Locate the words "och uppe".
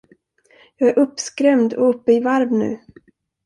1.73-2.11